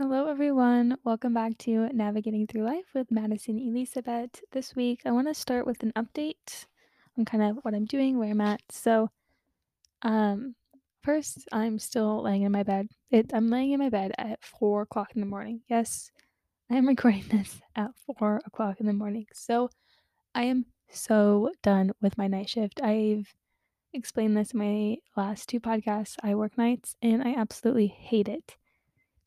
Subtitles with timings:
[0.00, 0.96] Hello, everyone.
[1.04, 4.30] Welcome back to Navigating Through Life with Madison Elizabeth.
[4.50, 6.64] This week, I want to start with an update
[7.18, 8.62] on kind of what I'm doing, where I'm at.
[8.70, 9.10] So,
[10.00, 10.54] um,
[11.04, 12.88] first, I'm still laying in my bed.
[13.10, 15.60] It, I'm laying in my bed at four o'clock in the morning.
[15.68, 16.10] Yes,
[16.70, 19.26] I am recording this at four o'clock in the morning.
[19.34, 19.68] So,
[20.34, 22.80] I am so done with my night shift.
[22.82, 23.34] I've
[23.92, 26.16] explained this in my last two podcasts.
[26.22, 28.56] I work nights and I absolutely hate it.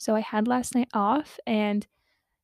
[0.03, 1.87] So I had last night off, and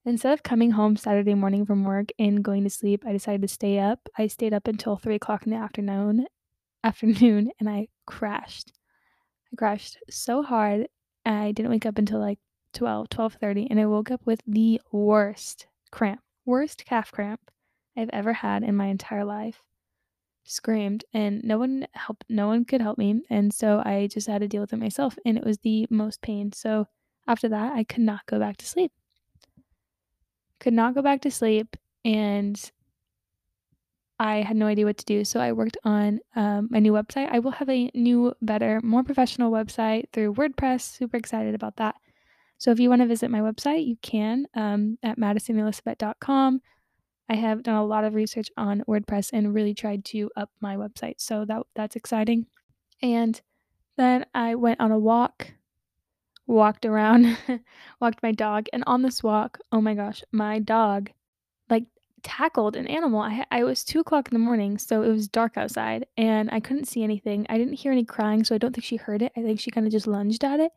[0.05, 3.49] instead of coming home Saturday morning from work and going to sleep, I decided to
[3.49, 4.07] stay up.
[4.17, 6.27] I stayed up until three o'clock in the afternoon,
[6.85, 8.71] afternoon, and I crashed.
[9.51, 10.87] I crashed so hard.
[11.25, 12.39] I didn't wake up until like
[12.75, 17.41] 12, 12.30, and I woke up with the worst cramp, worst calf cramp
[17.97, 19.61] I've ever had in my entire life.
[20.45, 22.23] Screamed, and no one helped.
[22.29, 25.17] No one could help me, and so I just had to deal with it myself,
[25.25, 26.53] and it was the most pain.
[26.53, 26.87] So
[27.29, 28.91] after that, I could not go back to sleep.
[30.59, 32.59] Could not go back to sleep, and
[34.19, 35.23] I had no idea what to do.
[35.23, 37.29] So I worked on um, my new website.
[37.31, 40.81] I will have a new, better, more professional website through WordPress.
[40.81, 41.95] Super excited about that.
[42.57, 46.61] So if you want to visit my website, you can um, at madisonelisabet.com.
[47.29, 50.75] I have done a lot of research on WordPress and really tried to up my
[50.75, 51.15] website.
[51.19, 52.47] So that that's exciting.
[53.03, 53.39] And
[53.97, 55.53] then I went on a walk
[56.49, 57.37] walked around,
[58.01, 61.11] walked my dog, and on this walk, oh my gosh, my dog
[61.69, 61.85] like
[62.23, 63.21] tackled an animal.
[63.21, 66.59] I I was two o'clock in the morning, so it was dark outside, and I
[66.59, 67.45] couldn't see anything.
[67.49, 69.31] I didn't hear any crying, so I don't think she heard it.
[69.37, 70.71] I think she kind of just lunged at it,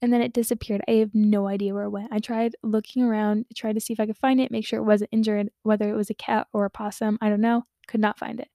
[0.00, 0.82] and then it disappeared.
[0.86, 2.12] I have no idea where it went.
[2.12, 4.84] I tried looking around, tried to see if I could find it, make sure it
[4.84, 7.18] wasn't injured, whether it was a cat or a possum.
[7.20, 7.66] I don't know.
[7.88, 8.48] Could not find it.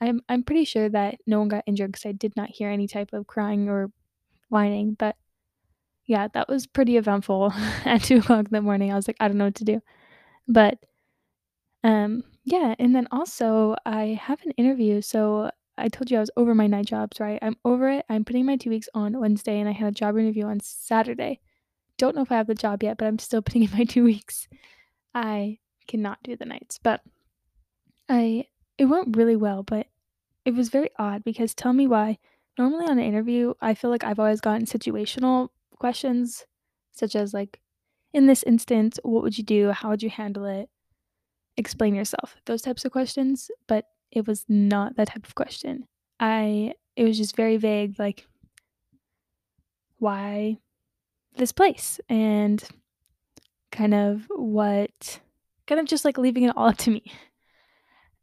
[0.00, 2.86] I'm I'm pretty sure that no one got injured because I did not hear any
[2.86, 3.90] type of crying or
[4.50, 5.16] whining, but
[6.06, 7.52] yeah, that was pretty eventful
[7.84, 8.92] at two o'clock in the morning.
[8.92, 9.82] I was like, I don't know what to do.
[10.48, 10.78] But
[11.82, 15.02] um, yeah, and then also I have an interview.
[15.02, 17.38] So I told you I was over my night jobs, right?
[17.42, 18.04] I'm over it.
[18.08, 21.40] I'm putting my two weeks on Wednesday, and I had a job interview on Saturday.
[21.98, 24.04] Don't know if I have the job yet, but I'm still putting in my two
[24.04, 24.48] weeks.
[25.14, 25.58] I
[25.88, 27.00] cannot do the nights, but
[28.08, 28.46] I
[28.78, 29.86] it went really well, but
[30.44, 32.18] it was very odd because tell me why.
[32.58, 36.46] Normally on an interview, I feel like I've always gotten situational questions,
[36.92, 37.60] such as like,
[38.12, 39.70] in this instance, what would you do?
[39.70, 40.68] How would you handle it?
[41.56, 42.36] Explain yourself.
[42.46, 45.86] Those types of questions, but it was not that type of question.
[46.20, 48.26] I it was just very vague, like
[49.98, 50.58] why
[51.36, 52.62] this place and
[53.70, 55.20] kind of what
[55.66, 57.02] kind of just like leaving it all up to me.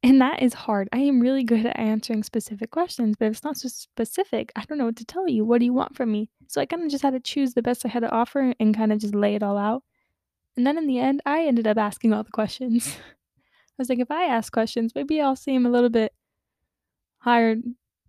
[0.03, 0.89] And that is hard.
[0.91, 4.63] I am really good at answering specific questions, but if it's not so specific, I
[4.65, 5.45] don't know what to tell you.
[5.45, 6.29] What do you want from me?
[6.47, 8.75] So I kind of just had to choose the best I had to offer and
[8.75, 9.83] kind of just lay it all out.
[10.57, 12.97] And then in the end, I ended up asking all the questions.
[12.97, 16.11] I was like, if I ask questions, maybe I'll seem a little bit
[17.19, 17.55] higher,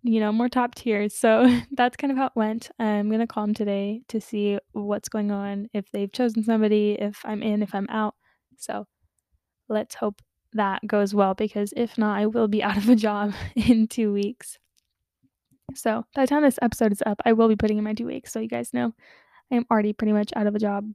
[0.03, 1.07] you know, more top tier.
[1.07, 2.71] So that's kind of how it went.
[2.77, 6.97] I'm going to call them today to see what's going on, if they've chosen somebody,
[6.99, 8.15] if I'm in, if I'm out.
[8.57, 8.85] So
[9.69, 10.21] let's hope
[10.55, 14.11] that goes well because if not, I will be out of a job in two
[14.11, 14.57] weeks.
[15.73, 18.07] So by the time this episode is up, I will be putting in my two
[18.07, 18.31] weeks.
[18.31, 18.93] So you guys know
[19.51, 20.89] I am already pretty much out of a job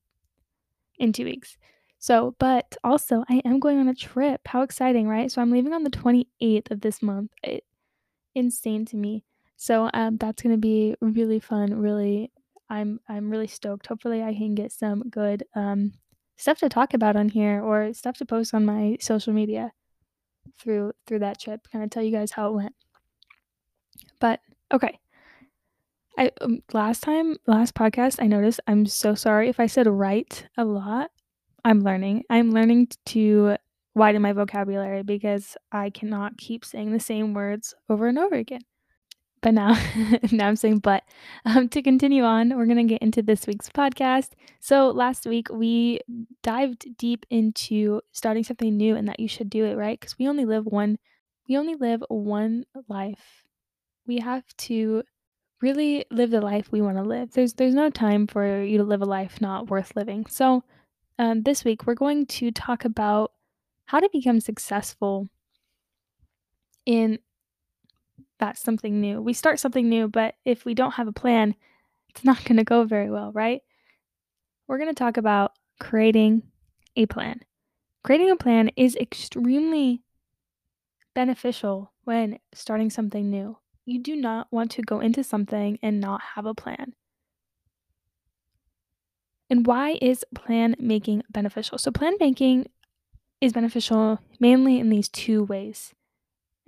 [0.99, 1.57] in two weeks.
[1.99, 4.41] So, but also I am going on a trip.
[4.47, 5.31] How exciting, right?
[5.31, 7.33] So I'm leaving on the 28th of this month.
[7.43, 7.65] It,
[8.35, 9.25] insane to me.
[9.57, 11.79] So um, that's gonna be really fun.
[11.79, 12.33] Really,
[12.71, 13.89] I'm I'm really stoked.
[13.89, 15.93] Hopefully, I can get some good um,
[16.41, 19.73] stuff to talk about on here or stuff to post on my social media
[20.59, 21.69] through through that trip.
[21.71, 22.75] Kind of tell you guys how it went.
[24.21, 24.41] But
[24.73, 24.99] okay.
[26.19, 30.47] I um, last time last podcast I noticed I'm so sorry if I said right
[30.57, 31.11] a lot.
[31.65, 32.25] I'm learning.
[32.31, 33.57] I'm learning to
[33.95, 38.63] widen my vocabulary because I cannot keep saying the same words over and over again.
[39.43, 39.79] But now,
[40.33, 41.03] now I'm saying but.
[41.45, 44.31] Um, to continue on, we're gonna get into this week's podcast.
[44.61, 46.01] So last week we
[46.43, 50.29] dived deep into starting something new and that you should do it right because we
[50.29, 50.99] only live one.
[51.49, 53.45] We only live one life.
[54.07, 55.03] We have to
[55.61, 57.33] really live the life we want to live.
[57.33, 60.27] There's there's no time for you to live a life not worth living.
[60.27, 60.65] So
[61.19, 63.33] um, this week we're going to talk about
[63.87, 65.29] how to become successful
[66.87, 67.19] in
[68.41, 69.23] that something new.
[69.23, 71.55] We start something new, but if we don't have a plan,
[72.11, 73.63] it's not going to go very well, right?
[74.67, 76.43] We're going to talk about creating
[76.97, 77.41] a plan.
[78.03, 80.03] Creating a plan is extremely
[81.15, 83.59] beneficial when starting something new.
[83.85, 86.95] You do not want to go into something and not have a plan.
[89.49, 91.77] And why is plan making beneficial?
[91.79, 92.67] So, plan making
[93.41, 95.93] is beneficial mainly in these two ways.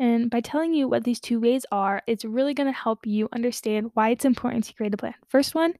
[0.02, 3.28] And by telling you what these two ways are, it's really going to help you
[3.32, 5.14] understand why it's important to create a plan.
[5.28, 5.74] First one,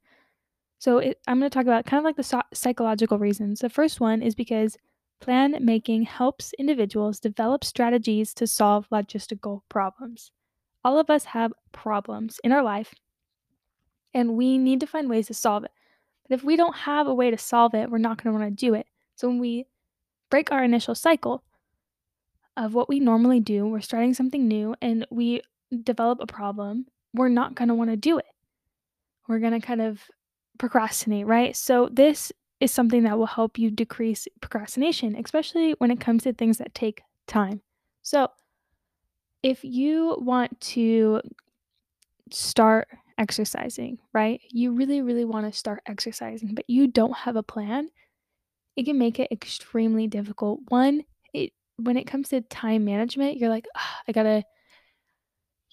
[0.78, 3.58] so it, I'm going to talk about kind of like the so- psychological reasons.
[3.58, 4.78] The first one is because
[5.20, 10.30] plan making helps individuals develop strategies to solve logistical problems.
[10.84, 12.94] All of us have problems in our life,
[14.14, 15.72] and we need to find ways to solve it.
[16.28, 18.56] But if we don't have a way to solve it, we're not going to want
[18.56, 18.86] to do it.
[19.16, 19.66] So when we
[20.30, 21.42] break our initial cycle
[22.56, 25.42] of what we normally do, we're starting something new and we
[25.82, 28.26] develop a problem, we're not going to want to do it.
[29.28, 30.02] We're going to kind of
[30.58, 31.56] procrastinate, right?
[31.56, 36.32] So this is something that will help you decrease procrastination, especially when it comes to
[36.32, 37.60] things that take time.
[38.02, 38.28] So,
[39.42, 41.20] if you want to
[42.30, 42.86] start
[43.18, 44.40] exercising, right?
[44.50, 47.88] You really, really want to start exercising, but you don't have a plan,
[48.76, 50.60] it can make it extremely difficult.
[50.68, 51.02] One,
[51.84, 54.44] when it comes to time management, you're like, "Ugh, I gotta,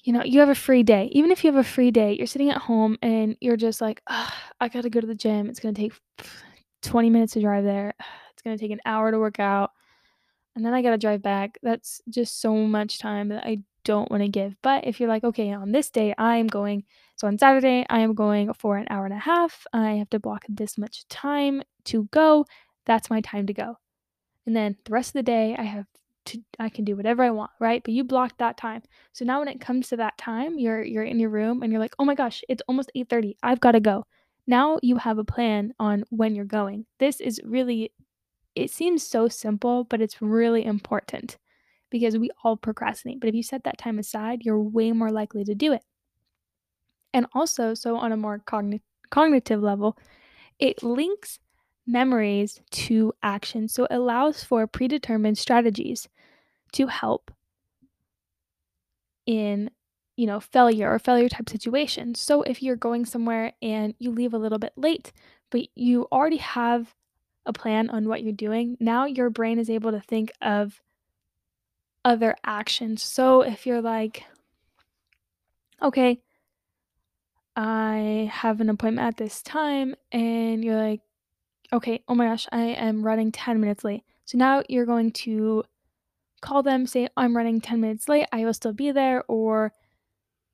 [0.03, 1.09] you know, you have a free day.
[1.11, 4.01] Even if you have a free day, you're sitting at home and you're just like,
[4.07, 5.49] "Ugh, I gotta go to the gym.
[5.49, 5.93] It's gonna take
[6.81, 7.93] 20 minutes to drive there.
[8.01, 9.71] Ah, it's gonna take an hour to work out.
[10.55, 11.57] And then I gotta drive back.
[11.63, 14.55] That's just so much time that I don't want to give.
[14.61, 16.83] But if you're like, okay, on this day, I am going,
[17.15, 19.65] so on Saturday, I am going for an hour and a half.
[19.73, 22.45] I have to block this much time to go.
[22.85, 23.77] That's my time to go.
[24.45, 25.85] And then the rest of the day, I have
[26.29, 27.83] to, I can do whatever I want, right?
[27.83, 28.81] But you blocked that time.
[29.13, 31.81] So now when it comes to that time, you're you're in your room and you're
[31.81, 33.35] like, oh my gosh, it's almost 8:30.
[33.43, 34.05] I've got to go.
[34.47, 36.85] Now you have a plan on when you're going.
[36.99, 37.91] This is really
[38.55, 41.37] it seems so simple, but it's really important
[41.89, 43.19] because we all procrastinate.
[43.19, 45.83] But if you set that time aside, you're way more likely to do it.
[47.13, 49.97] And also, so on a more cogn- cognitive level,
[50.59, 51.39] it links
[51.87, 53.67] memories to action.
[53.67, 56.07] So it allows for predetermined strategies
[56.73, 57.31] to help
[59.25, 59.69] in
[60.15, 64.33] you know failure or failure type situations so if you're going somewhere and you leave
[64.33, 65.11] a little bit late
[65.49, 66.95] but you already have
[67.45, 70.81] a plan on what you're doing now your brain is able to think of
[72.05, 73.03] other actions.
[73.03, 74.23] So if you're like
[75.81, 76.19] okay
[77.55, 80.99] i have an appointment at this time and you're like
[81.71, 84.03] okay oh my gosh i am running 10 minutes late.
[84.25, 85.63] So now you're going to
[86.41, 89.73] call them say i'm running 10 minutes late i will still be there or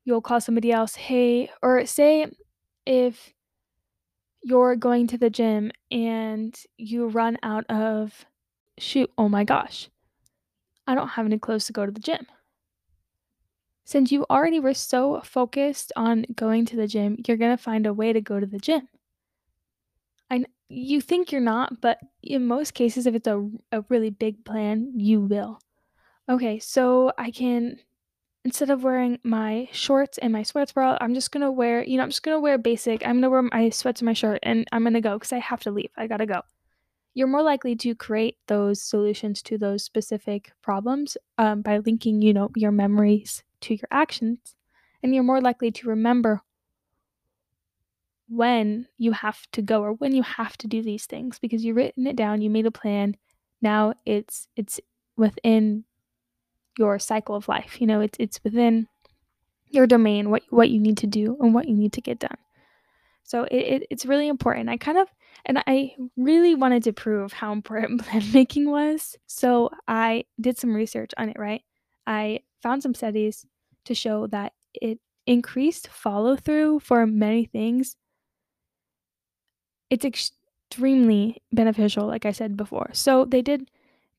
[0.06, 2.26] you'll call somebody else, hey, or say
[2.86, 3.34] if
[4.42, 8.24] you're going to the gym and you run out of,
[8.78, 9.90] shoot, oh my gosh,
[10.86, 12.24] I don't have any clothes to go to the gym.
[13.84, 17.86] Since you already were so focused on going to the gym, you're going to find
[17.86, 18.88] a way to go to the gym.
[20.30, 24.44] I, you think you're not, but in most cases, if it's a, a really big
[24.44, 25.60] plan, you will.
[26.28, 27.78] Okay, so I can
[28.44, 32.04] instead of wearing my shorts and my sweats bra, I'm just gonna wear, you know,
[32.04, 33.04] I'm just gonna wear basic.
[33.06, 35.60] I'm gonna wear my sweats and my shirt and I'm gonna go because I have
[35.62, 35.90] to leave.
[35.96, 36.42] I gotta go.
[37.14, 42.34] You're more likely to create those solutions to those specific problems um, by linking, you
[42.34, 44.54] know, your memories to your actions.
[45.02, 46.42] And you're more likely to remember
[48.28, 51.76] when you have to go or when you have to do these things because you've
[51.76, 53.16] written it down, you made a plan.
[53.62, 54.80] Now it's it's
[55.16, 55.84] within
[56.78, 57.80] your cycle of life.
[57.80, 58.88] You know, it's it's within
[59.68, 62.36] your domain what what you need to do and what you need to get done.
[63.24, 64.68] So it, it, it's really important.
[64.68, 65.08] I kind of
[65.44, 69.16] and I really wanted to prove how important plan making was.
[69.26, 71.62] So I did some research on it, right?
[72.06, 73.44] I found some studies
[73.84, 77.96] to show that it increased follow through for many things.
[79.90, 82.90] It's extremely beneficial, like I said before.
[82.92, 83.70] So they did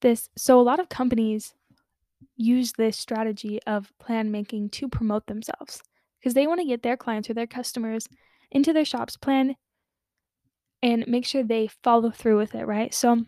[0.01, 0.29] this.
[0.37, 1.53] So a lot of companies
[2.37, 5.81] use this strategy of plan making to promote themselves
[6.19, 8.07] because they want to get their clients or their customers
[8.51, 9.55] into their shops plan
[10.81, 12.93] and make sure they follow through with it, right?
[12.93, 13.23] So,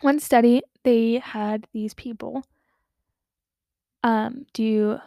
[0.00, 2.44] one study, they had these people
[4.04, 5.00] um, do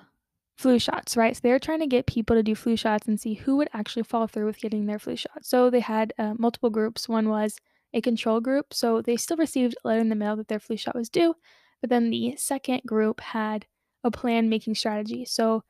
[0.57, 1.35] flu shots, right?
[1.35, 3.69] So they were trying to get people to do flu shots and see who would
[3.73, 5.43] actually follow through with getting their flu shot.
[5.43, 7.09] So they had uh, multiple groups.
[7.09, 7.55] One was
[7.93, 10.77] a control group, so they still received a letter in the mail that their flu
[10.77, 11.35] shot was due,
[11.81, 13.65] but then the second group had
[14.03, 15.25] a plan making strategy.
[15.25, 15.63] So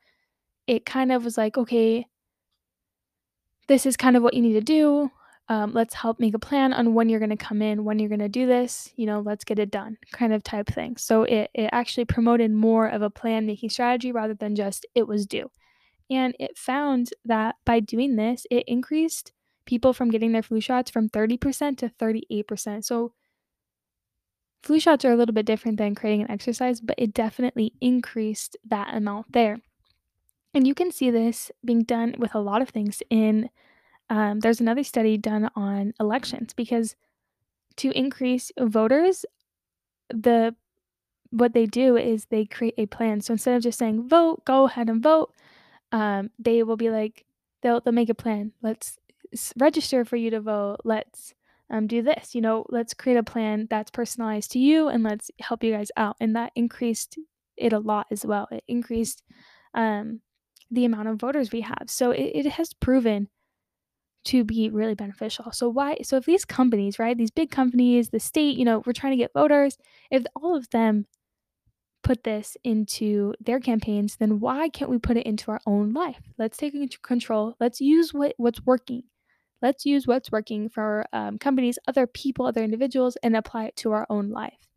[0.66, 2.06] it kind of was like, okay,
[3.68, 5.10] this is kind of what you need to do.
[5.48, 8.08] Um, let's help make a plan on when you're going to come in, when you're
[8.08, 8.90] going to do this.
[8.96, 10.96] You know, let's get it done, kind of type thing.
[10.96, 15.06] So it, it actually promoted more of a plan making strategy rather than just it
[15.06, 15.50] was due.
[16.10, 19.32] And it found that by doing this, it increased
[19.66, 22.84] people from getting their flu shots from 30% to 38%.
[22.84, 23.12] So
[24.62, 28.56] flu shots are a little bit different than creating an exercise, but it definitely increased
[28.64, 29.60] that amount there.
[30.54, 33.50] And you can see this being done with a lot of things in
[34.10, 36.96] um, there's another study done on elections because
[37.76, 39.24] to increase voters,
[40.10, 40.54] the
[41.30, 43.22] what they do is they create a plan.
[43.22, 45.32] So instead of just saying vote, go ahead and vote,
[45.92, 47.24] um, they will be like
[47.62, 48.52] they'll they'll make a plan.
[48.60, 48.98] Let's
[49.56, 50.80] register for you to vote.
[50.84, 51.32] Let's
[51.72, 52.34] um, do this.
[52.34, 55.90] You know, let's create a plan that's personalized to you, and let's help you guys
[55.96, 56.16] out.
[56.20, 57.18] And that increased
[57.56, 58.46] it a lot as well.
[58.52, 59.22] It increased
[59.74, 60.20] um,
[60.70, 61.84] the amount of voters we have.
[61.86, 63.28] So it, it has proven
[64.26, 65.50] to be really beneficial.
[65.52, 68.92] So why so if these companies, right, these big companies, the state, you know, we're
[68.92, 69.78] trying to get voters,
[70.10, 71.06] if all of them
[72.04, 76.20] put this into their campaigns, then why can't we put it into our own life?
[76.38, 77.54] Let's take control.
[77.60, 79.04] Let's use what what's working.
[79.62, 83.92] Let's use what's working for um, companies, other people, other individuals, and apply it to
[83.92, 84.68] our own life.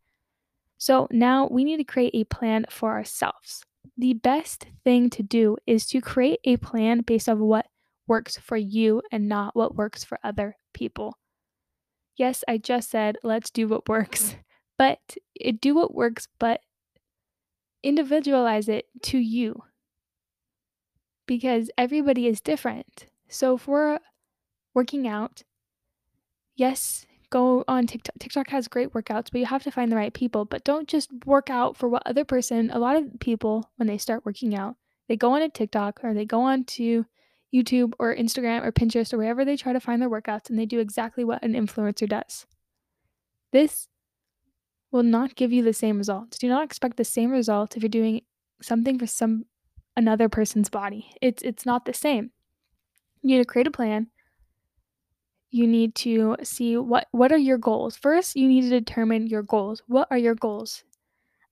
[0.78, 3.64] So now we need to create a plan for ourselves.
[3.98, 7.66] The best thing to do is to create a plan based on what
[8.06, 11.18] works for you and not what works for other people.
[12.16, 14.36] Yes, I just said let's do what works,
[14.78, 14.98] but
[15.34, 16.60] it, do what works, but
[17.82, 19.62] individualize it to you
[21.26, 23.06] because everybody is different.
[23.28, 23.98] So if we're
[24.76, 25.42] working out,
[26.54, 28.14] yes, go on TikTok.
[28.20, 30.44] TikTok has great workouts, but you have to find the right people.
[30.44, 32.70] But don't just work out for what other person.
[32.70, 34.76] A lot of people, when they start working out,
[35.08, 37.06] they go on a TikTok or they go on to
[37.54, 40.66] YouTube or Instagram or Pinterest or wherever they try to find their workouts and they
[40.66, 42.46] do exactly what an influencer does.
[43.52, 43.88] This
[44.92, 46.38] will not give you the same results.
[46.38, 48.20] Do not expect the same results if you're doing
[48.60, 49.44] something for some
[49.96, 51.10] another person's body.
[51.22, 52.32] It's it's not the same.
[53.22, 54.08] You need to create a plan
[55.50, 57.96] you need to see what what are your goals?
[57.96, 59.82] First you need to determine your goals.
[59.86, 60.84] What are your goals?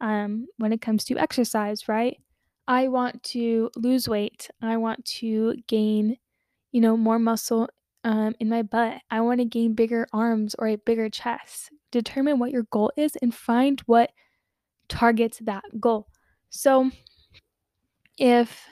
[0.00, 2.18] Um, when it comes to exercise right?
[2.66, 4.50] I want to lose weight.
[4.62, 6.16] I want to gain
[6.72, 7.68] you know more muscle
[8.04, 9.00] um, in my butt.
[9.10, 11.70] I want to gain bigger arms or a bigger chest.
[11.90, 14.10] Determine what your goal is and find what
[14.88, 16.08] targets that goal.
[16.50, 16.90] So
[18.18, 18.66] if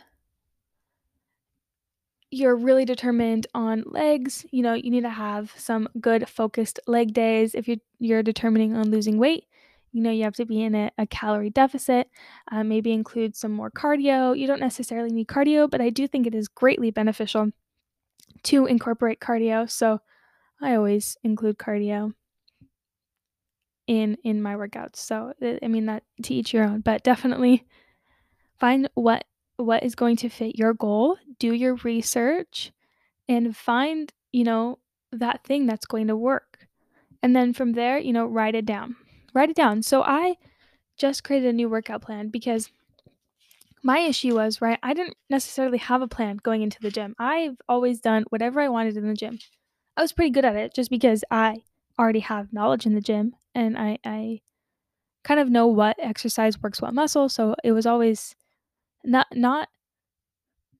[2.32, 7.12] you're really determined on legs, you know, you need to have some good focused leg
[7.12, 7.54] days.
[7.54, 9.44] If you're, you're determining on losing weight,
[9.92, 12.08] you know, you have to be in a, a calorie deficit,
[12.50, 14.36] uh, maybe include some more cardio.
[14.36, 17.50] You don't necessarily need cardio, but I do think it is greatly beneficial
[18.44, 19.70] to incorporate cardio.
[19.70, 20.00] So
[20.58, 22.14] I always include cardio
[23.86, 24.96] in in my workouts.
[24.96, 27.66] So I mean that to each your own, but definitely
[28.58, 29.24] find what
[29.62, 32.72] what is going to fit your goal, do your research,
[33.28, 34.78] and find, you know,
[35.12, 36.66] that thing that's going to work.
[37.22, 38.96] And then from there, you know, write it down.
[39.34, 39.82] Write it down.
[39.82, 40.36] So I
[40.96, 42.70] just created a new workout plan because
[43.82, 47.14] my issue was, right, I didn't necessarily have a plan going into the gym.
[47.18, 49.38] I've always done whatever I wanted in the gym.
[49.96, 51.62] I was pretty good at it just because I
[51.98, 54.40] already have knowledge in the gym and I, I
[55.24, 57.28] kind of know what exercise works what muscle.
[57.28, 58.34] So it was always
[59.04, 59.68] not not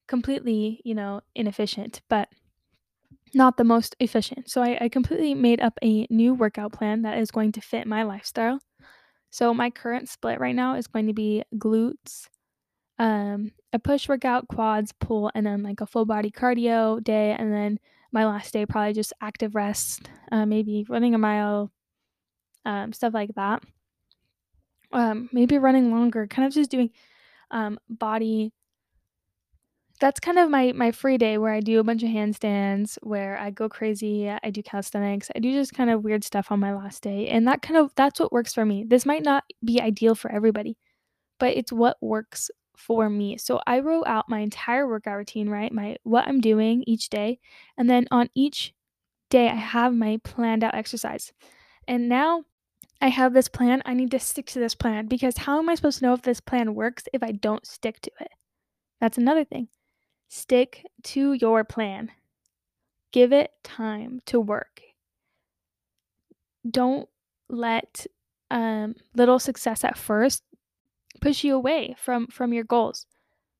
[0.07, 2.29] completely, you know, inefficient, but
[3.35, 4.51] not the most efficient.
[4.51, 7.87] So I, I completely made up a new workout plan that is going to fit
[7.87, 8.59] my lifestyle.
[9.31, 12.29] So my current split right now is going to be glutes,
[12.99, 17.51] um, a push workout, quads, pull, and then like a full body cardio day, and
[17.51, 17.79] then
[18.13, 21.73] my last day probably just active rest, uh, maybe running a mile,
[22.67, 23.63] um, stuff like that.
[24.93, 26.91] Um, maybe running longer, kind of just doing
[27.53, 28.53] um, body
[30.01, 33.39] that's kind of my my free day where I do a bunch of handstands, where
[33.39, 36.75] I go crazy, I do calisthenics, I do just kind of weird stuff on my
[36.75, 38.85] last day, and that kind of that's what works for me.
[38.85, 40.77] This might not be ideal for everybody,
[41.41, 43.39] but it's what works for me.
[43.39, 45.73] So I wrote out my entire workout routine, right?
[45.73, 47.41] My what I'm doing each day,
[47.79, 48.75] and then on each
[49.31, 51.33] day I have my planned out exercise.
[51.89, 52.45] And now
[53.03, 55.75] I have this plan, I need to stick to this plan because how am I
[55.75, 58.31] supposed to know if this plan works if I don't stick to it?
[59.01, 59.67] That's another thing.
[60.29, 62.13] Stick to your plan.
[63.13, 64.81] Give it time to work.
[66.71, 67.09] Don't
[67.49, 68.07] let
[68.53, 70.45] um, little success at first
[71.21, 73.07] push you away from from your goals.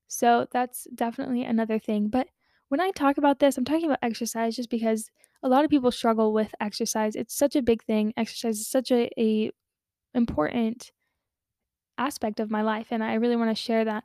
[0.07, 2.07] So that's definitely another thing.
[2.07, 2.29] But
[2.73, 5.11] when I talk about this, I'm talking about exercise just because
[5.43, 7.15] a lot of people struggle with exercise.
[7.15, 8.13] It's such a big thing.
[8.17, 9.51] Exercise is such a, a
[10.15, 10.91] important
[11.97, 14.03] aspect of my life and I really want to share that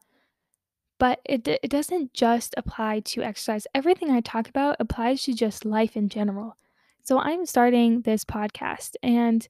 [0.98, 3.66] But it it doesn't just apply to exercise.
[3.74, 6.56] Everything I talk about applies to just life in general.
[7.04, 9.48] So I'm starting this podcast, and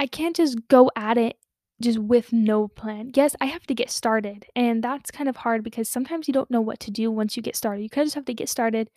[0.00, 1.36] I can't just go at it
[1.82, 3.12] just with no plan.
[3.14, 6.50] Yes, I have to get started, and that's kind of hard because sometimes you don't
[6.50, 7.82] know what to do once you get started.
[7.82, 8.90] You kinda just have to get started,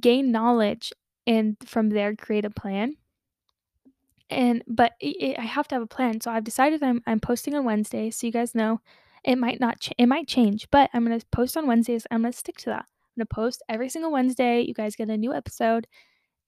[0.00, 0.92] gain knowledge,
[1.26, 2.96] and from there create a plan.
[4.28, 7.54] And but i i have to have a plan, so I've decided I'm I'm posting
[7.54, 8.80] on Wednesdays, so you guys know.
[9.24, 12.32] It might not ch it might change, but I'm gonna post on Wednesdays, I'm gonna
[12.32, 12.86] stick to that.
[12.88, 15.86] I'm gonna post every single Wednesday, you guys get a new episode,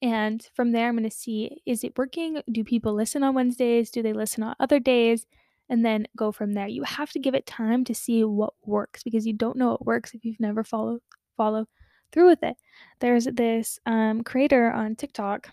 [0.01, 2.41] and from there, I'm gonna see, is it working?
[2.51, 3.91] Do people listen on Wednesdays?
[3.91, 5.25] Do they listen on other days?
[5.69, 6.67] And then go from there.
[6.67, 9.85] You have to give it time to see what works because you don't know what
[9.85, 10.99] works if you've never follow
[11.37, 11.67] follow
[12.11, 12.57] through with it.
[12.99, 15.49] There's this, um, creator on TikTok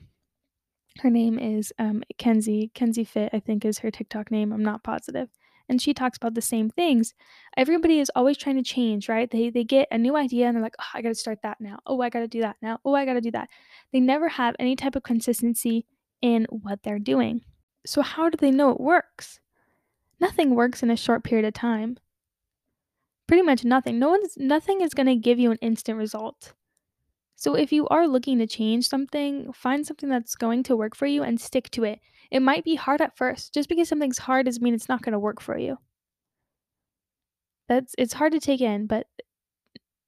[1.01, 4.83] her name is, um, Kenzie Kenzie Fit, I think is her TikTok name, I'm not
[4.83, 5.29] positive,
[5.69, 7.15] and she talks about the same things.
[7.57, 9.31] Everybody is always trying to change, right?
[9.31, 11.79] They they get a new idea and they're like, "Oh, I gotta start that now.
[11.87, 12.79] Oh, I gotta do that now.
[12.85, 13.49] Oh, I gotta do that."
[13.93, 15.87] They never have any type of consistency
[16.23, 17.43] in what they're doing.
[17.87, 19.41] So how do they know it works?
[20.21, 21.99] Nothing works in a short period of time.
[23.27, 23.99] Pretty much nothing.
[23.99, 26.55] No one's nothing is gonna give you an instant result.
[27.37, 31.07] So if you are looking to change something, find something that's going to work for
[31.07, 32.01] you and stick to it.
[32.31, 33.53] It might be hard at first.
[33.53, 35.79] Just because something's hard doesn't mean it's not gonna work for you.
[37.69, 39.07] That's it's hard to take in, but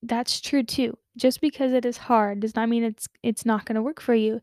[0.03, 0.97] that's true too.
[1.17, 4.41] Just because it is hard does not mean it's it's not gonna work for you.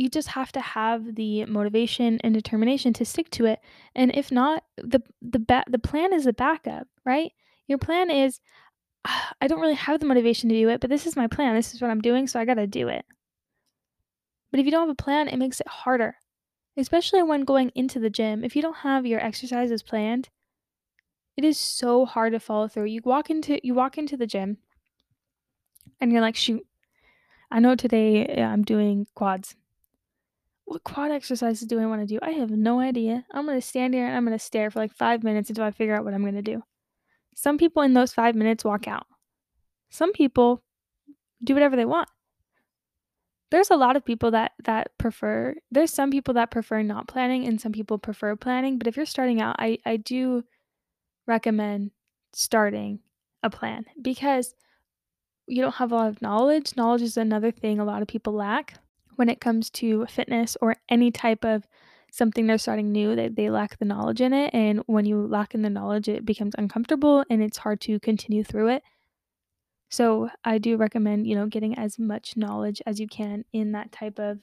[0.00, 3.60] You just have to have the motivation and determination to stick to it,
[3.94, 7.32] and if not, the the ba the plan is a backup, right?
[7.68, 8.40] Your plan is,
[9.04, 11.54] "I don't really have the motivation to do it, but this is my plan.
[11.54, 13.04] This is what I'm doing, so I gotta do it."
[14.50, 16.16] But if you don't have a plan, it makes it harder,
[16.78, 18.42] especially when going into the gym.
[18.42, 20.30] If you don't have your exercises planned,
[21.36, 22.86] it is so hard to follow through.
[22.86, 24.58] You walk into you walk into the gym
[26.00, 26.66] and you're like, "Shoot,
[27.50, 29.56] I know today, eh, I'm doing quads.
[30.70, 32.20] What quad exercises do I wanna do?
[32.22, 33.26] I have no idea.
[33.32, 35.96] I'm gonna stand here and I'm gonna stare for, like, 5 minutes until I figure
[35.96, 36.62] out what I'm gonna do."
[37.34, 39.08] Some people in those 5 minutes walk out.
[39.90, 40.62] Some people
[41.42, 42.08] do whatever they want.
[43.50, 47.46] There's a lot of people that that prefer there's some people that prefer not planning
[47.46, 50.44] and some people prefer planning, but if you're starting out, I I do
[51.26, 51.92] recommend
[52.32, 53.00] starting
[53.42, 54.54] a plan because
[55.48, 56.76] you don't have a lot of knowledge.
[56.76, 58.74] Knowledge is another thing a lot of people lack
[59.20, 61.68] when it comes to fitness or any type of
[62.10, 65.54] something they're starting new, they they lack the knowledge in it, and when you lack
[65.54, 68.82] in the knowledge, it becomes uncomfortable and it's hard to continue through it.
[69.90, 73.92] So, I do recommend, you know, getting as much knowledge as you can in that
[73.92, 74.38] type of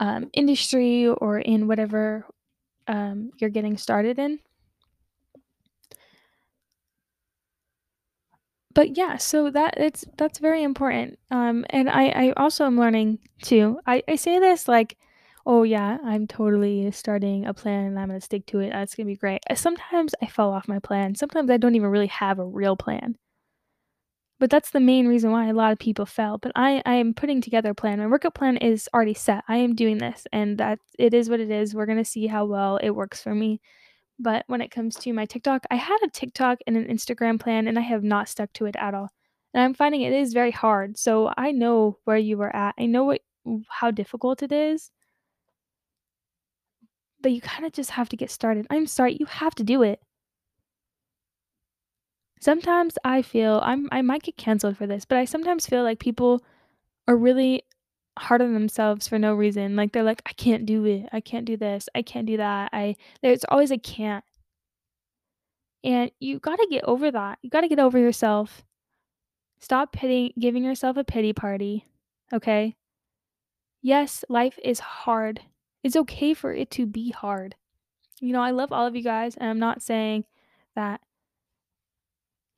[0.00, 2.26] um, industry or in whatever,
[2.88, 4.40] um, you're getting started in.
[8.76, 13.18] But yeah, so that it's that's very important, um, and I I also am learning
[13.42, 13.80] too.
[13.88, 14.96] I I say this like,
[15.44, 19.08] "Oh yeah, I'm totally starting a plan and I'm gonna stick to it, it's gonna
[19.08, 22.46] be great." Sometimes I fall off my plan, sometimes I don't even really have a
[22.46, 23.16] real plan.
[24.38, 27.14] But that's the main reason why a lot of people fail, but I I am
[27.14, 27.98] putting together a plan.
[27.98, 29.44] My workout plan is already set.
[29.48, 31.74] I am doing this, and that it is what it is.
[31.74, 33.60] We're gonna see how well it works for me.
[34.18, 37.68] But when it comes to my TikTok, I had a TikTok and an Instagram plan,
[37.68, 39.10] and I have not stuck to it at all.
[39.54, 40.98] And I'm finding it is very hard.
[40.98, 42.74] So I know where you were at.
[42.78, 43.22] I know what
[43.68, 44.90] how difficult it is.
[47.20, 48.66] But you kinda just have to get started.
[48.70, 50.00] I'm sorry, you have to do it.
[52.40, 55.98] Sometimes I feel I'm I might get canceled for this, but I sometimes feel like
[55.98, 56.42] people
[57.08, 57.64] are really
[58.18, 59.76] hard on themselves for no reason.
[59.76, 61.08] Like, they're like, "I can't do it.
[61.12, 61.88] I can't do this.
[61.94, 62.70] I can't do that.
[62.72, 64.24] I" there's always a can't.
[65.84, 67.38] And you gotta get over that.
[67.42, 68.64] You gotta get over yourself.
[69.58, 71.86] Stop pity giving yourself a pity party,
[72.32, 72.76] okay?
[73.82, 75.40] Yes, life is hard.
[75.82, 77.54] It's okay for it to be hard.
[78.20, 80.24] You know, I love all of you guys, and I'm not saying
[80.74, 81.00] that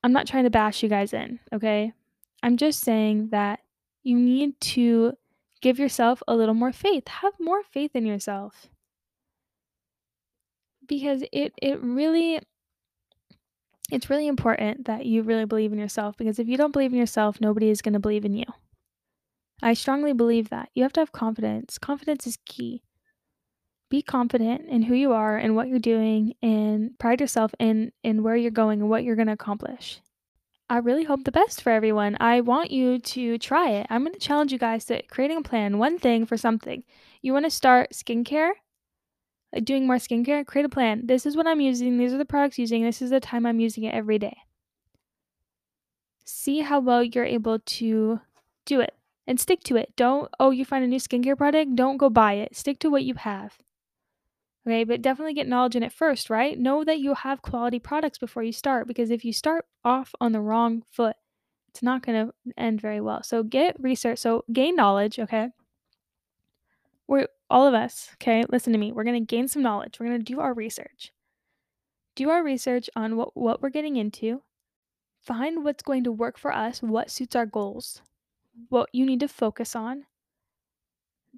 [0.02, 1.92] I'm not trying to bash you guys in, okay?
[2.42, 3.60] I'm just saying that
[4.02, 5.16] you need to
[5.60, 7.08] give yourself a little more faith.
[7.08, 8.68] Have more faith in yourself.
[10.86, 12.40] Because it it really
[13.90, 16.98] it's really important that you really believe in yourself because if you don't believe in
[16.98, 18.44] yourself, nobody is gonna believe in you.
[19.62, 20.68] I strongly believe that.
[20.74, 21.78] You have to have confidence.
[21.78, 22.82] Confidence is key.
[23.90, 28.22] Be confident in who you are and what you're doing, and pride yourself in in
[28.22, 30.00] where you're going and what you're gonna accomplish.
[30.70, 32.16] I really hope the best for everyone.
[32.20, 33.86] I want you to try it.
[33.90, 36.84] I'm gonna challenge you guys to creating a plan, one thing for something.
[37.22, 38.52] You wanna start skincare?
[39.56, 41.06] uh, doing more skincare, create a plan.
[41.06, 41.98] This is what I'm using.
[41.98, 42.84] These are the products using.
[42.84, 44.36] This is the time I'm using it every day.
[46.24, 48.20] See how well you're able to
[48.66, 48.94] do it
[49.26, 49.94] and stick to it.
[49.96, 52.54] Don't, oh, you find a new skincare product, don't go buy it.
[52.54, 53.58] Stick to what you have.
[54.68, 56.58] Okay, but definitely get knowledge in it first, right?
[56.58, 60.32] Know that you have quality products before you start because if you start off on
[60.32, 61.16] the wrong foot,
[61.70, 63.22] it's not going to end very well.
[63.22, 64.18] So get research.
[64.18, 65.48] So gain knowledge, okay?
[67.06, 68.44] We're all of us, okay?
[68.50, 68.92] Listen to me.
[68.92, 69.98] We're going to gain some knowledge.
[69.98, 71.14] We're going to do our research.
[72.14, 74.42] Do our research on what what we're getting into.
[75.22, 78.02] Find what's going to work for us, what suits our goals,
[78.68, 80.04] what you need to focus on.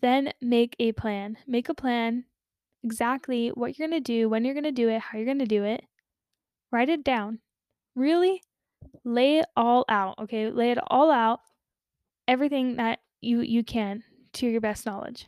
[0.01, 1.37] Then make a plan.
[1.47, 2.25] Make a plan
[2.83, 5.39] exactly what you're going to do, when you're going to do it, how you're going
[5.39, 5.85] to do it.
[6.71, 7.41] Write it down.
[7.95, 8.43] Really
[9.05, 10.51] lay it all out, okay?
[10.51, 11.41] Lay it all out.
[12.29, 14.03] Everything that you you can
[14.35, 15.27] to your best knowledge.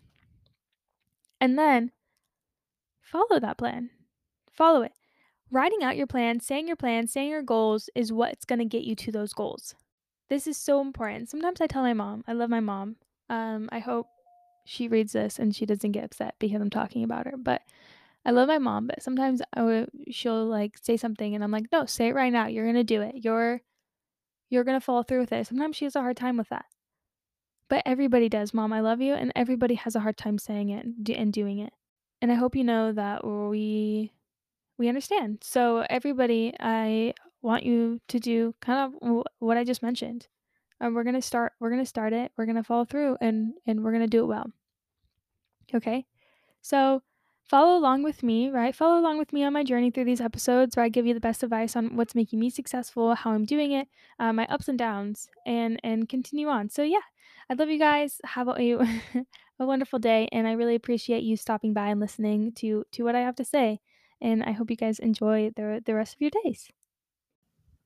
[1.40, 1.90] And then
[3.00, 3.90] follow that plan.
[4.50, 4.92] Follow it.
[5.50, 8.84] Writing out your plan, saying your plan, saying your goals is what's going to get
[8.84, 9.74] you to those goals.
[10.30, 11.28] This is so important.
[11.28, 12.96] Sometimes I tell my mom, I love my mom.
[13.28, 14.06] Um, I hope
[14.64, 17.34] she reads this and she doesn't get upset because I'm talking about her.
[17.36, 17.62] But
[18.24, 21.66] I love my mom, but sometimes I will, she'll like say something and I'm like,
[21.72, 22.46] no, say it right now.
[22.46, 23.16] You're gonna do it.
[23.24, 23.60] You're
[24.50, 25.46] you're gonna follow through with it.
[25.46, 26.66] Sometimes she has a hard time with that.
[27.68, 28.72] But everybody does, mom.
[28.72, 31.72] I love you, and everybody has a hard time saying it and doing it.
[32.20, 34.12] And I hope you know that we
[34.78, 35.38] we understand.
[35.42, 40.28] So everybody, I want you to do kind of what I just mentioned.
[40.82, 41.54] And we're gonna start.
[41.60, 42.32] We're gonna start it.
[42.36, 44.52] We're gonna follow through, and and we're gonna do it well.
[45.74, 46.06] Okay.
[46.62, 47.02] So
[47.44, 48.74] follow along with me, right?
[48.74, 51.20] Follow along with me on my journey through these episodes where I give you the
[51.20, 54.78] best advice on what's making me successful, how I'm doing it, uh, my ups and
[54.78, 56.70] downs, and and continue on.
[56.70, 57.06] So yeah,
[57.50, 58.20] I love you guys.
[58.24, 58.54] Have a
[59.60, 63.16] a wonderful day, and I really appreciate you stopping by and listening to to what
[63.16, 63.80] I have to say.
[64.20, 66.70] And I hope you guys enjoy the the rest of your days.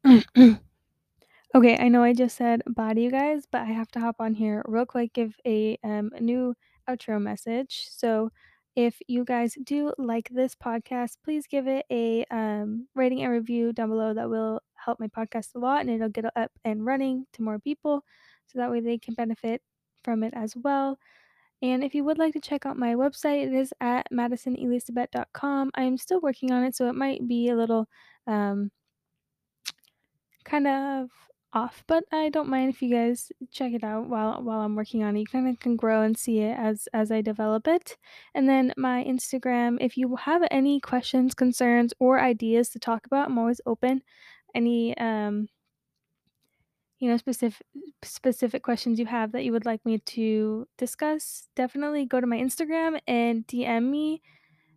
[1.55, 4.17] Okay, I know I just said bye to you guys, but I have to hop
[4.21, 6.55] on here real quick, give a um a new
[6.89, 7.89] outro message.
[7.91, 8.31] So
[8.77, 13.73] if you guys do like this podcast, please give it a um, rating and review
[13.73, 14.13] down below.
[14.13, 17.59] That will help my podcast a lot and it'll get up and running to more
[17.59, 18.05] people
[18.47, 19.63] so that way they can benefit
[20.05, 20.99] from it as well.
[21.63, 25.71] And if you would like to check out my website, it is at madisonelisabet.com.
[25.75, 27.89] I'm still working on it, so it might be a little
[28.27, 28.71] um,
[30.45, 31.11] kind of
[31.57, 35.03] off, but I don't mind if you guys check it out while while I'm working
[35.03, 35.21] on it.
[35.21, 37.97] You kind of can grow and see it as as I develop it.
[38.35, 43.29] And then my Instagram, if you have any questions, concerns, or ideas to talk about,
[43.29, 44.03] I'm always open.
[44.55, 45.49] Any um
[46.99, 47.67] you know specific
[48.03, 52.39] specific questions you have that you would like me to discuss, definitely go to my
[52.39, 54.21] Instagram and DM me.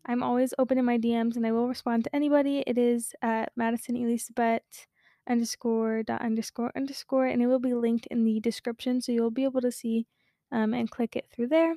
[0.06, 2.64] I'm always open in my DMs and I will respond to anybody.
[2.66, 4.88] It is at Madison Elizabeth
[5.30, 9.44] underscore dot underscore underscore and it will be linked in the description so you'll be
[9.44, 10.06] able to see
[10.52, 11.76] um, and click it through there.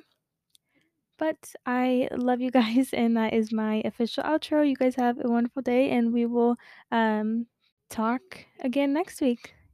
[1.17, 4.67] But i love you guys and that is my official outro.
[4.67, 6.57] You guys have a wonderful day and we will
[6.91, 7.47] um,
[7.89, 9.53] talk again next week